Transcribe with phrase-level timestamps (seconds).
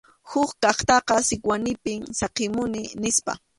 [0.31, 3.33] Huk kaqtaqa Sikwanipim saqimuni nispa.